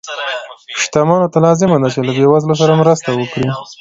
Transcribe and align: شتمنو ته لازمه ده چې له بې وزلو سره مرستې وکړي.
شتمنو 0.83 1.27
ته 1.33 1.39
لازمه 1.45 1.77
ده 1.83 1.87
چې 1.93 1.99
له 2.07 2.11
بې 2.17 2.25
وزلو 2.31 2.59
سره 2.61 2.79
مرستې 2.81 3.09
وکړي. 3.15 3.47